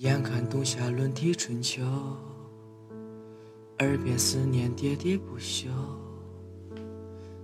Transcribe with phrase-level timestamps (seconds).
[0.00, 1.82] 眼看冬夏轮替春秋，
[3.80, 5.68] 耳边思念喋喋不休，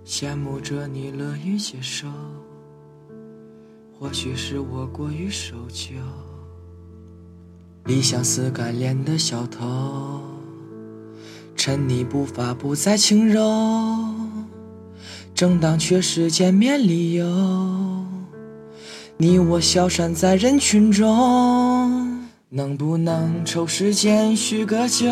[0.03, 2.07] 羡慕着你乐于接受，
[3.93, 5.93] 或许是我过于守旧，
[7.85, 10.19] 理想似干练的小偷，
[11.55, 13.39] 趁你步伐不再轻柔，
[15.35, 17.23] 正当缺失见面理由，
[19.17, 22.06] 你我消散在人群中。
[22.49, 25.05] 能不能抽时间叙个旧？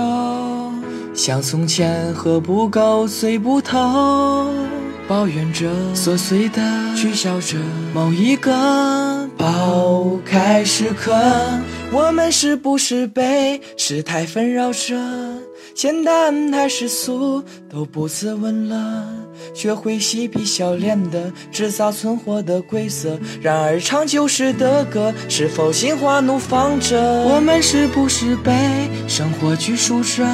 [1.14, 4.50] 像从前喝不够醉不透，
[5.06, 6.62] 抱怨着琐碎的，
[6.96, 7.58] 取笑着
[7.94, 11.14] 某一个抛开时刻。
[11.92, 14.96] 我们是不是被时态纷扰着？
[15.76, 19.06] 简单还是俗，都不自问了。
[19.54, 23.20] 学会嬉皮笑脸的，制造存活的规则。
[23.42, 26.98] 然而唱旧时的歌，是否心花怒放着？
[27.26, 28.54] 我们是不是被
[29.06, 30.26] 生活拘束着？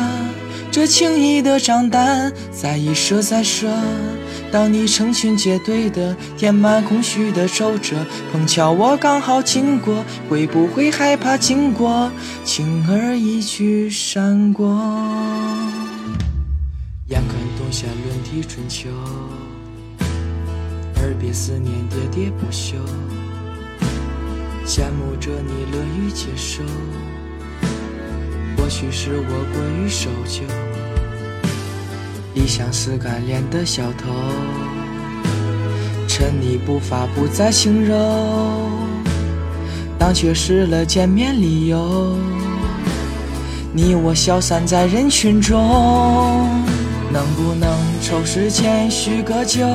[0.71, 3.67] 这轻易的账单，在一赊再赊。
[4.51, 7.95] 当你成群结队的填满空虚的皱褶，
[8.31, 12.11] 碰巧我刚好经过，会不会害怕经过？
[12.43, 14.67] 轻而易举闪过。
[17.07, 18.89] 眼看冬夏轮替春秋，
[20.97, 22.75] 耳边思念喋喋不休，
[24.65, 26.61] 羡慕着你乐于接受，
[28.57, 30.43] 或许是我过于守旧。
[32.33, 34.09] 理想似干练的小偷，
[36.07, 37.95] 趁你步伐不再轻柔，
[39.99, 42.15] 当缺失了见面理由，
[43.73, 46.47] 你我消散在人群中。
[47.13, 47.69] 能不能
[48.01, 49.67] 抽时间叙个旧？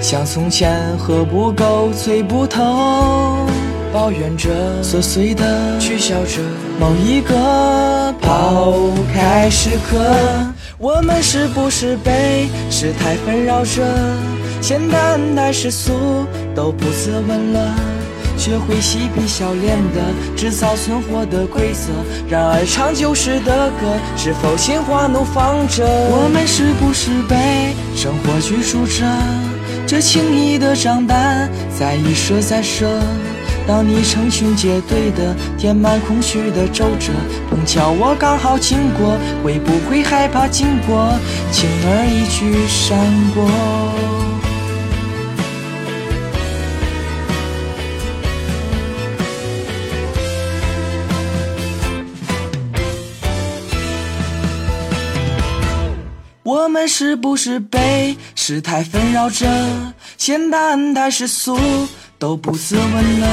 [0.00, 3.44] 像从前喝不够醉不透，
[3.92, 4.48] 抱怨着
[4.84, 6.40] 琐碎的，取笑着
[6.78, 8.72] 某一个抛
[9.12, 9.98] 开时刻。
[10.82, 13.82] 我们是不是被时态纷扰着？
[14.62, 15.92] 简单太世俗，
[16.54, 17.74] 都不自问了。
[18.38, 20.00] 学会嬉皮笑脸的
[20.34, 21.92] 制造存活的规则。
[22.30, 25.84] 然而长久时的歌，是否心花怒放着？
[25.84, 29.04] 我们是不是被生活拘束着？
[29.86, 32.86] 这轻易的账单，在一赊再赊。
[33.66, 37.12] 当你成群结队的填满空虚的皱褶，
[37.48, 41.12] 碰巧我刚好经过，会不会害怕经过？
[41.52, 42.98] 轻而易举闪
[43.34, 43.48] 过。
[56.42, 59.46] 我们是不是被时态纷扰着？
[60.16, 61.56] 简单太世俗。
[62.20, 63.26] 都不自问了，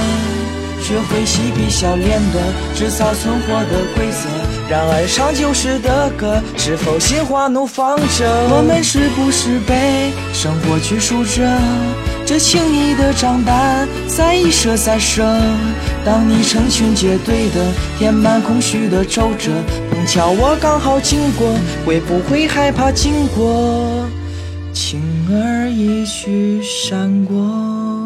[0.81, 2.39] 学会嬉皮笑脸的
[2.73, 4.29] 制造存活的规则。
[4.69, 8.25] 然而唱旧时的歌，是否心花怒放着？
[8.49, 11.45] 我们是不是被生活拘束着？
[12.25, 15.21] 这轻易的账单，在一赊再赊。
[16.05, 17.65] 当你成群结队的
[17.99, 19.51] 填满空虚的皱褶，
[19.91, 21.45] 碰巧我刚好经过，
[21.85, 24.05] 会不会害怕经过？
[24.71, 27.96] 轻而易举闪过。